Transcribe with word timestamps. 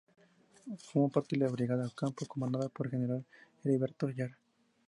Formó 0.79 1.09
parte 1.11 1.35
de 1.37 1.45
la 1.45 1.51
Brigada 1.51 1.85
""Ocampo"", 1.85 2.25
comandada 2.25 2.69
por 2.69 2.87
el 2.87 2.91
general 2.93 3.23
Heriberto 3.63 4.09
Jara. 4.17 4.35